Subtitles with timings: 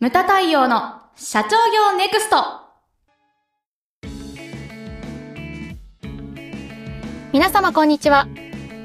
[0.00, 2.36] ムタ太陽の社長業ネクスト
[7.34, 8.26] 皆様こんにちは。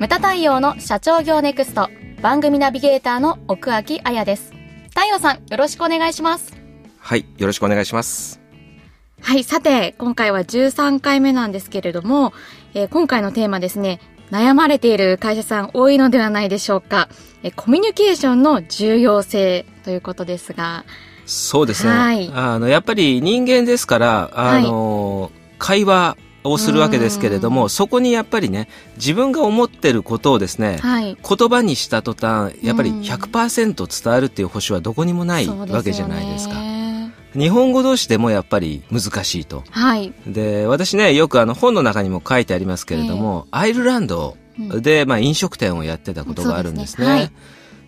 [0.01, 1.89] ムタ太陽の社長業ネクスト
[2.21, 4.51] 番組ナビゲーターの奥脇彩です。
[4.89, 6.53] 太陽さん、よろしくお願いします。
[6.99, 8.41] はい、よろしくお願いします。
[9.21, 12.33] はい、さて、今回は13回目なんですけれども、
[12.73, 17.09] えー今回のテーマですね、悩まれている会社さん多いのではないでしょうか。
[17.43, 20.83] えーコミュニケーションの重要性ということですが、
[21.25, 21.91] そうですね。
[21.91, 28.67] はいあの、やっぱり人間ですから、あの、会話をするわけですけれども、そこにやっぱりね、
[28.97, 31.17] 自分が思ってることをですね、はい。
[31.27, 36.55] 言葉にした途端、やっぱりうん100%伝わるっていう保証はどこにもないわけじゃないですか。
[37.37, 39.63] ね日本語同士でもやっぱり難しいと。
[39.71, 40.13] はい。
[40.27, 47.31] で、私ね、よくあの本の中にも書いてありますけれども、アイルランドで、まあ飲食店をやってたことがあるんですね。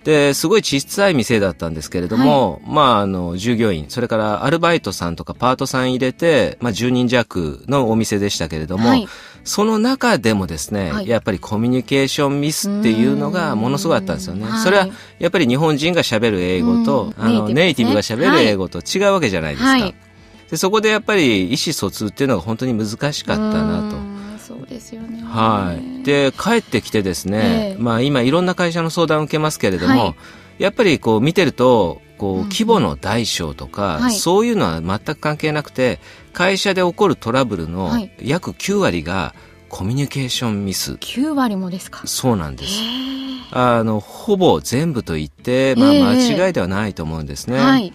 [0.07, 9.07] ですごい小さい店だったんですけれども、まあ、あの、従業員、それからアルバイトさんとかパートさん入れて、まあ、10人弱のお店でしたけれども、はい。
[9.43, 11.09] その中でもですね、はい。
[11.09, 14.47] やっぱりコミュニケーションミスっていうのがものすごかったんですよね。
[14.47, 14.57] うん。
[14.59, 14.87] それは、
[15.19, 17.25] やっぱり日本人が喋る英語と、うん。
[17.25, 19.71] あの、ネイティブねブが喋る英語と違うわけじゃないですか。
[19.71, 19.95] はい。
[20.49, 23.97] でそこでやっぱり意思疎通っていうのが本当に難しかったなと。
[23.97, 23.99] う。
[23.99, 24.16] ん
[24.47, 25.21] そうですよね。
[25.23, 26.03] はい。
[26.03, 30.15] で、帰ってきてですね、ええまあ今いろんな会社の相談を受けますけれども、はい
[30.57, 35.99] やっぱりこう見てると、こううん規模の大小とか、はいそういうのは全く関係なくて、
[36.33, 39.35] 会社で起こるトラブルのはい約9割が
[39.69, 40.93] コミュニケーションミス。
[40.93, 42.01] 9割もですか？
[42.07, 42.71] そうなんです。
[42.81, 43.07] へ
[43.51, 47.57] あの、ほぼ全部と言って、まあええ間違いではないと思うんですね。
[47.57, 47.93] ーはい。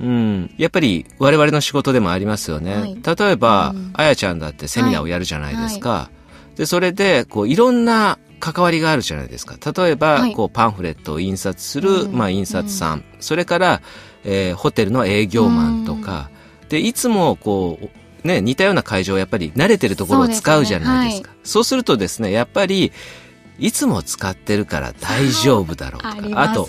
[0.00, 0.54] うん。
[0.58, 2.74] やっぱり我々の仕事でもありますよね。
[2.74, 6.10] はい例えば、うんあやちゃんだってセミナーをやるじゃないですか。
[6.56, 9.56] で、それで、こう、いろんな関わりがあるじゃないですか。
[9.72, 13.04] 例えば、はいこう、パンフレットを印刷する、うんまあ、印刷さん。
[13.20, 13.82] それから、
[14.24, 16.30] えーホテルの営業マンとか。
[16.68, 21.30] で、いつも、こう、ね、似たような会場をやっぱり慣れてるところを使うじゃないですか。
[21.44, 22.92] そうするとですね、やっぱり、
[23.58, 26.14] いつも使ってるから大丈夫だろうとか。
[26.16, 26.66] ありあと。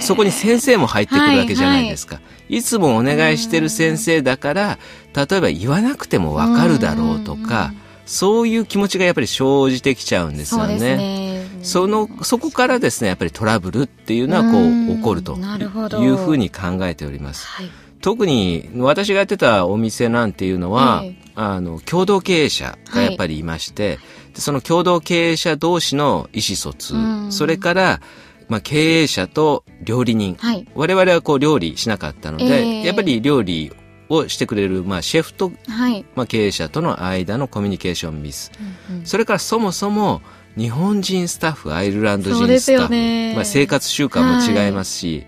[0.00, 2.20] そこに先生も入ってくるわけじゃないですか。
[2.48, 4.78] いつもお願いしてる先生だから、
[5.14, 7.72] 例えば言わなくてもわかるだろうとか、
[8.06, 10.96] そういう気持ちがやっぱり生じてきちゃうんですよそうですね。
[10.96, 11.46] ね。
[11.62, 17.46] その、そこからですね、やっぱりトラブルっていうのはこう起こるというふうに考えております。
[17.46, 17.70] はい。
[18.02, 21.22] 特に私がやってたお店なんていうのは、ええ。
[21.34, 23.98] あの、共同経営者がやっぱりいまして、
[24.34, 27.32] でその共同経営者同士の意思疎通、うん。
[27.32, 28.00] それから、
[28.48, 30.66] まあ、経営者と料理人、はい。
[30.74, 32.86] 我々はこう料理しなかったので、ええ。
[32.86, 33.72] やっぱり料理
[34.08, 36.04] をしてくれる、まあ、シェフと、はい。
[36.14, 38.50] まあ、経営者との間のコミュニケーションミス。
[38.90, 40.22] うんうんそれからそもそも
[40.56, 45.24] 日本人スタッフ、アイルランド人スタッフ、まあ、生活習慣も違いますし、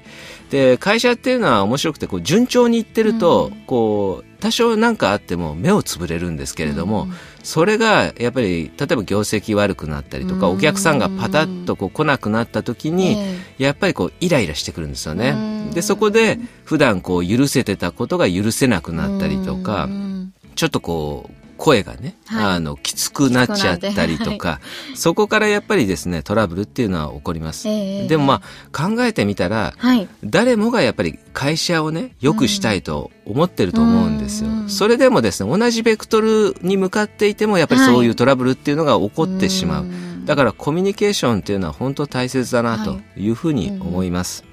[0.50, 3.60] で、会社っていうのは面白くて、こう順調にいってると、うん。
[3.66, 7.12] こう、多少なんかあっても目をつぶれるんですけれども、うん。
[7.42, 10.56] それがやっぱり、例えば業績悪くなったりとか、うん。
[10.56, 15.30] お客さんがパタッとこう来なくなった時に、えやっぱりこうイライラしてくるんですよね。
[15.30, 15.70] うん。
[15.70, 20.32] で、そこで普段こう許せてたことが許せなくなったりとかう、ん。
[20.54, 24.60] ちょっとこう、声がね、はいあの、きつくなっちゃったりとか、
[24.94, 27.66] そこからやっぱりですね、トラブルっていうのは起こります。
[27.66, 30.06] ええでもまあ、考えてみたら、はい。
[30.22, 34.50] 誰もがやっぱり会社をね、良くしたいと思ってると思うんですよ。
[34.50, 39.84] うんそれでもですね、同じベクトルに向かっていても、やっぱりそういうトラブルっていうのが起こってしまう。
[39.84, 44.44] んだからコミュニケーションっていうのは本当大切だなというふうに思います。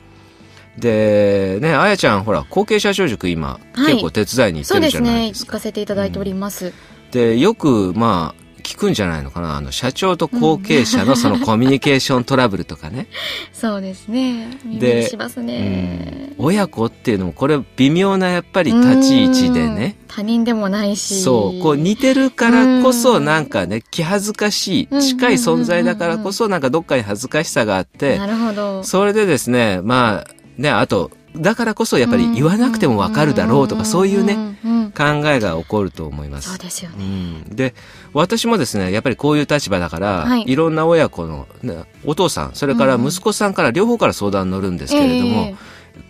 [0.77, 5.09] で、ね、あやちゃん、ほら、後継者長塾今、はい結構手伝いに行ってるじそうですね。
[5.09, 5.51] ゃないですか。
[5.51, 6.73] 行かせていただいております。
[7.11, 9.57] で、よく、まあ、聞くんじゃないのかな。
[9.57, 13.07] あの、社長と後継者のそのコミュニケーショントラブルとかね。
[13.53, 14.57] そうですね。
[14.63, 16.33] 耳でにしますね。
[16.37, 19.97] 親子っていうのも、これ微妙なやっぱり立ち位置でね。
[19.99, 20.07] うん。
[20.07, 21.21] 他人でもないし。
[21.21, 28.83] そう、こう似てるからこそうんなんかね、気恥ずかしうんい、近い存在だからこそなんかどっかに恥ずかしさがあってな、るほど。
[28.83, 34.57] それでですね、まあ、ね、あと、だからこそやっぱり言わなくてもわかるだろうとか、そういうね。
[34.93, 36.49] 考えが起こると思います。
[36.49, 37.05] そうですようね。
[37.05, 37.73] ん、で
[38.13, 40.43] 私もですねやっぱりこういう立場だから、はい。
[40.45, 45.55] い、ろんな親子の、ねお父さんそれから息子さんから両方から相談に乗るんですけれども、え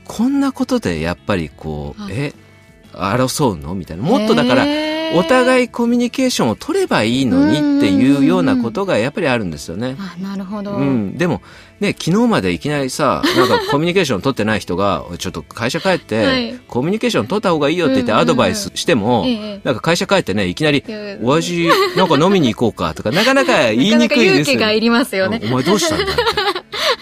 [0.06, 2.14] こんなことでやっぱりこう、はい。
[2.14, 2.34] え
[2.94, 3.76] 争うの？
[3.76, 4.04] みたいな。
[4.04, 4.98] もっとだから、え。
[4.98, 9.96] ーお互いコミュニケーションを取ればいいのにっていうようなことがやっぱりあるんですよね。
[10.00, 10.74] あ、なるほど。
[10.74, 11.42] うん、でも、
[11.80, 24.16] ね、昨日までいきなりさ、 なんかコミュニケーション取ってない人が、ちょっと会社帰って、はいコミュニケーション取った方がいいよって言ってアドバイスしても、ええなんか会社帰ってね、いきなりえ、お味、なんか飲みに行こうかとか、なかなか言いにくいですよ。
[24.16, 26.06] なかなか勇気がいりますよねお前どうしたんだ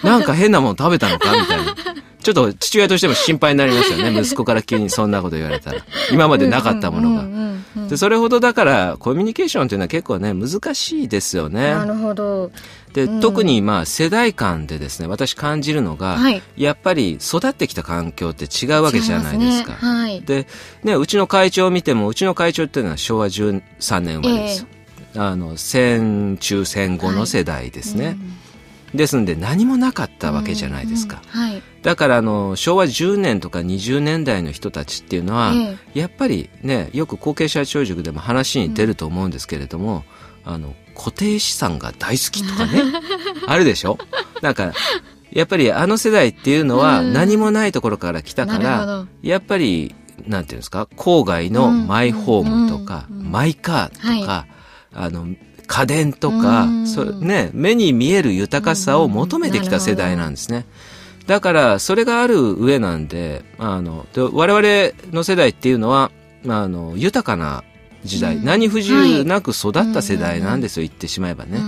[0.02, 1.89] なんか変なもの食べたのかみたいな。
[2.22, 4.12] ちょっと父親としても心配になりますよね。
[4.20, 5.84] 息子から急にそんなこと言われたら。
[6.12, 7.88] 今までなかったものが。
[7.88, 11.72] で、それほどだからコミュニケーションというのは結構ね、難しいですよね。
[11.72, 12.50] なるほど。
[12.92, 19.70] で、うん、特にまあ世代間でですね、私感じるのが、はい、やっぱり育ってきた環境って違うわけじゃないですか。
[19.72, 20.46] ねはい、で、
[20.82, 23.62] ね、うちの会長を見ても、うちの会長っていうのは昭和13
[24.00, 24.66] 年生まれですよ。
[25.14, 28.04] えー、あの、戦中戦後の世代ですね。
[28.06, 28.39] はいうん
[28.94, 31.22] ですんで何もなかったわけじゃないですか。
[31.34, 40.04] うんうんはい、だからあの昭和10年とか20年代の人たちっていうのは、ええ、やっぱりねよく後継者長塾でも話に出ると思うんですけれども、
[40.46, 42.82] うん、あの固定資産が大好きとかね
[43.46, 43.96] あるでしょ？
[44.42, 44.72] なんか
[45.32, 49.94] やっぱりあの世代っていうのは何もないところから来たから、やっぱり
[50.26, 50.88] なんていうんですか？
[50.96, 54.50] 郊外のマイホームとか、マイカーとか、はい、
[54.94, 55.28] あの
[55.70, 60.66] 家電とか、そね、目に見える豊かさを求めてきた世代なんですね。
[61.28, 66.10] だから、それがある上なんで、あの、で我々の世代っていうのは、
[66.48, 67.62] あの、豊かな
[68.02, 71.60] 時代、うん、何不自由なく育った世代なんですよ、言ってしまえばね。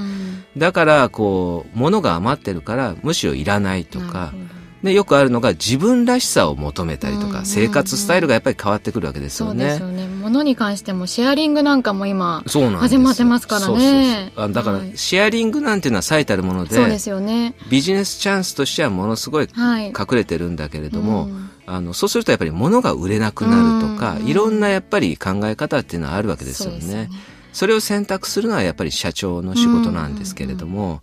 [0.57, 4.33] だから、こう、物が余ってるから、むしろいらないとか、
[4.83, 9.79] で、よくあるのが自分らしさを求めたりとか、生活スタイルがやっぱり変わってくるわけですよね。
[9.79, 10.09] そうですよね。
[10.21, 14.33] 物に関してもシェアリングなんかも今、始まってますからね。
[14.35, 14.53] そうそう。
[14.53, 17.55] だから、シェアリングなんていうのは最たるもので、そうですよね。
[17.71, 21.51] ビジネスチャンスとしてはものすごい隠れてるんだけれども、はいうん。
[21.67, 27.09] あの、そうするとやっぱり物が売れなくなるとか、いろんなやっぱり考え方っていうのはあるわけですよね。
[27.53, 31.03] それを選択するのはやっぱり社長の仕事なんですけれども、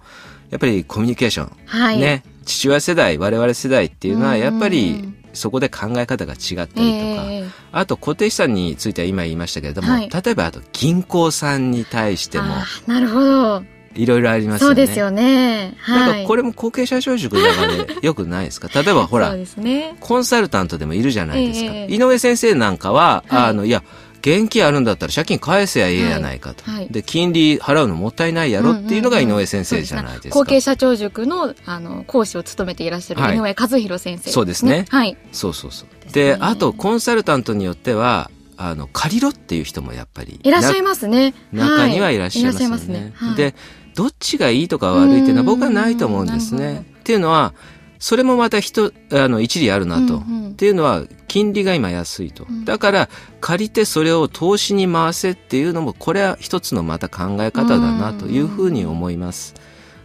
[0.49, 12.47] やっぱりコミュニケーション、はい、ね、父親世代、我々世代っていうのはやっぱりそこで考え方が違ったりとか、えー、あと固定資産については今言いましたけれども、はい、例えばあと銀行さんに対しても、
[12.87, 13.63] なるほど。
[13.95, 14.75] いろいろありますよね。
[14.75, 15.75] そうですよね。
[15.79, 16.11] はい。
[16.13, 18.69] なんかこれも後継者小塾の中でよくないですか？
[18.73, 21.71] 例えばほら、ね、コンサルタントでもいるじゃないですか。
[21.73, 23.83] えー、井上先生なんかは、はい、あの、いや、
[24.21, 34.85] 現金あるんだったら借金返せやええやないかと、はいはい、で金利払うのもったいないやろっていうのが井上先生じゃないですか、後継社長塾のあの講師を務めていらっしゃる井上和弘先生、ね、そうですね。
[34.89, 35.17] はい。
[35.31, 36.11] そうそうそう。
[36.11, 41.33] で、ね、あとコンサルタントによってはあの借りろっていう人もやっぱりいらっしゃいますね。
[41.53, 43.55] 中にはいらっしゃいますね、はい、で
[43.95, 46.85] どっちがいいとか悪いっていうのは僕はないと思うんですね。
[46.99, 47.53] っていうのは
[47.99, 50.15] それもまた人、あの、一理あるなと。
[50.15, 52.45] うんうん、っていうのは、金利が今安いと。
[52.65, 53.09] だから、
[53.39, 59.53] 借りてそれを投資に回せっていうのも、これは一つのまた考え方だなというふうに思います。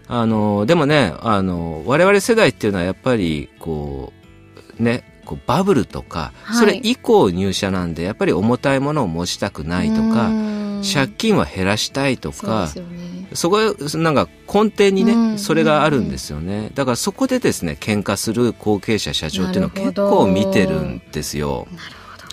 [0.07, 4.13] あの、でもね、あの、我々世代っていうのはやっぱり、こ
[4.79, 10.31] う、ね、こうバブルとか、それ以降入社なんで、やっぱり重たいものを持ちたくないとか、
[10.85, 12.69] 借金は減らしたいとか、
[13.35, 13.59] そこ
[13.99, 16.71] なんか根底にね、それがあるんですよね。
[16.75, 21.67] だからそこでですね、喧嘩する後継者社長っていうのを結構見てるんですよ。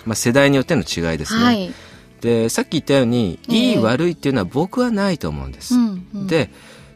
[0.06, 1.44] まあ世代によっての違いですね。
[1.44, 1.72] はい、
[2.20, 5.74] で、さっき言ったように、いい悪いっていうのは僕はないと思うんです。
[5.74, 6.50] うんうん、で、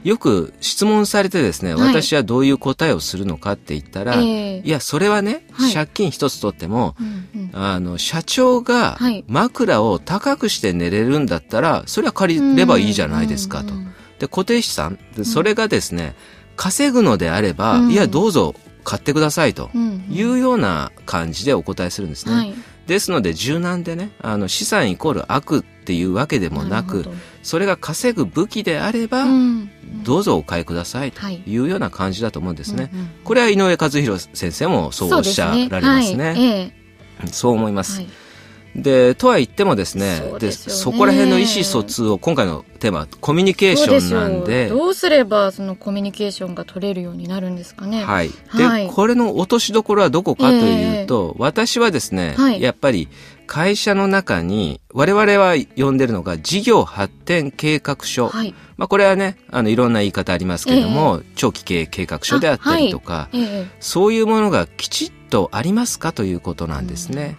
[0.06, 13.74] よく質問されてですね、はい、私はどういう答えをするのかって言ったら、えー、いや、それはね、はい、借金一つ取っても、うんうん、あの、社長が枕を高くして寝れるんだったら、それは借りればいいじゃないですかと。
[14.20, 16.14] で、固定資産、それがですね、
[16.54, 18.54] 稼ぐのであれば、いや、どうぞ
[18.84, 19.70] 買ってくださいと
[20.08, 22.32] いうような感じでお答えするんですね。
[22.32, 22.54] はい
[22.86, 27.04] ですので柔軟でねあの資産イコール悪っていうわけでもなく
[27.42, 29.70] それが稼ぐ武器であれば、うん、
[30.02, 31.58] どうぞお買いくださいとい。
[31.58, 32.84] うような感じだと思うんですね。
[32.84, 32.92] はい
[33.24, 36.14] これは井上和弘先生もそうおっしゃられますね。
[36.14, 36.24] そう、ね。
[36.24, 36.44] はい。
[36.44, 36.72] え
[37.24, 38.00] え、そう思います。
[38.00, 38.08] はい
[38.76, 44.68] で、とは言ってもですね、そで、ね、そこら辺の意思疎通を、今回のテーマ、コミュニケーションなんで。
[44.68, 48.04] どうすれば、そのコミュニケーションが取れるようになるんですかね。
[48.04, 48.30] はい。
[48.54, 53.08] で、はい、これの落としどころはどこかというと、えー、私はですね、はい、やっぱり、
[53.46, 58.28] 会社の中に、我々は呼んでるのが事業発展計画書。
[58.28, 67.38] はい、まあこれはね、あのいろんな言い方ありますけれども、えー、長期経営計画書であったりとか、はいえー、そういうものがきちっとありますかということなんですね。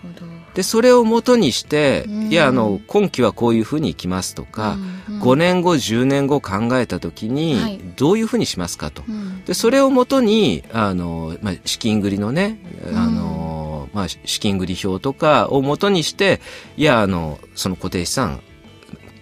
[0.57, 4.75] で、それをもとにして、いや、あの、今期はこういうふうにいきますとか、
[5.07, 9.03] 5年後、10年後考えたときに、どういうふうにしますかと。
[9.45, 12.57] で、それをもとに、あの、まあ、資金繰りのね、
[12.91, 16.41] あの、まあ、資金繰り表とかをもとにして、
[16.75, 18.41] いや、あの、その固定資産、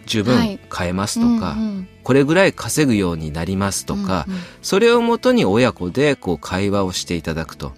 [0.05, 1.57] 十分買えますとか、
[2.03, 4.25] これぐらい稼ぐようになりますとか、
[4.61, 7.73] それをもとに親子でこう会話をしていただくと。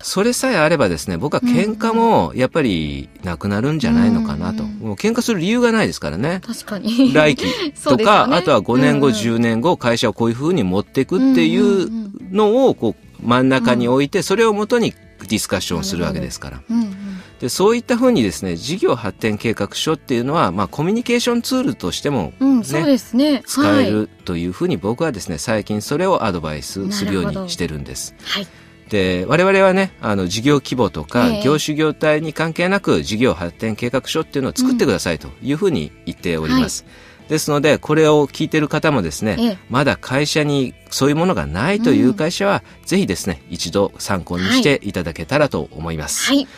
[0.00, 4.62] それさえあればですね、僕は喧嘩もやっぱりなくなるんじゃないのかなと。
[4.62, 6.40] もう喧嘩する理由がないですからね。
[6.46, 7.12] 確かに。
[7.12, 11.88] 来期とか、 ね、あとは5年後、10年後、会社をこういうふうに持っていくっていう
[12.30, 16.62] のを、こう、真ん中に置いて、それをもとにディスカッションをするわけですから。
[16.70, 16.94] うんうん
[17.40, 23.42] で、そういったふうにですね、事業発展計画書っていうのは、まあ、コミュニケーションツールとしても、うん、そうですね。
[23.46, 23.90] 使えはい。
[23.90, 28.14] るというふうに僕はですね、最近それをアドバイスするようにしてるんです。
[28.24, 28.48] はい。
[28.88, 31.42] で、我々はね、あの、事業規模とか、ええ。
[31.42, 36.84] 業種業態に関係なく、事業発展計画書っていうのを作ってくださいというふうに言っております。
[37.28, 39.58] ですので、これを聞いている方もですね、ええ。
[39.68, 44.92] まだ会社にそういうものがないという会社は、ぜひですね、一度参考にしてい。
[44.92, 46.28] ただけたらと思います。
[46.28, 46.48] はい。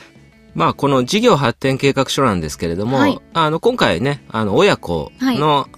[0.55, 3.21] まあ、この事業発展計画書なんですけれども、はい。
[3.35, 5.69] あの、今回ね、あの、親子の、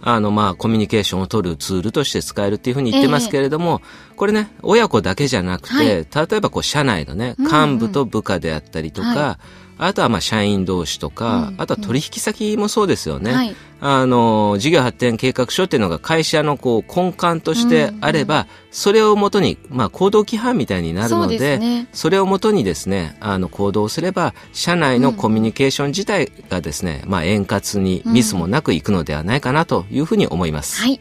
[0.00, 3.82] あの、まあ、コミュニケーションを取るツールとして使えるっていうふうに言ってますけれども、
[4.16, 5.86] これね、親子だけじゃなくて、はい。
[6.30, 9.38] 例えばこう、社内のね、幹部と部下であったりとか、は
[9.78, 13.32] あとはまあ、社員同士とか、うんあとは取引先もそうですよね。
[13.32, 13.56] はい。
[13.80, 21.88] あの、事業発展計画書っていうのが会社のこう根幹としてあれば、それをもとに、まあ行動規範みたいになるので、すね。
[21.92, 30.82] それをもとにですね、あの行動すれば、社内のコミュニケーション自体がですね、まあ円滑にミスもなくいくのではないかなというふうに思います。
[30.82, 31.00] はい。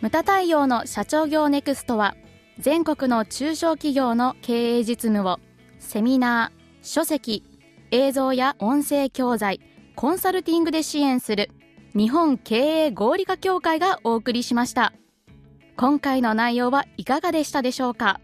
[0.00, 2.14] ムタ太陽の社長業ネクストは
[2.60, 5.40] 全国の中小企業の経営実務を
[5.88, 7.42] セミナー、書籍、
[7.90, 9.58] 映像や音声教材、
[9.96, 11.50] コンサルティングで支援する
[11.94, 14.92] 日本経営合理化協会がお送りしました。
[15.78, 18.20] 今回の内容はいかがでしたでしょうか？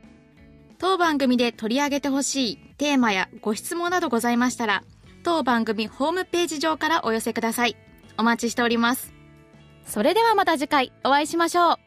[0.78, 4.85] 当番組で取り上げてほしいテーマやご質問などございましたら、
[5.23, 7.78] 当番組ホームページ上からお寄せください。
[8.18, 9.14] お待ちしております。
[9.87, 11.84] それではまた次回お会いしましょう。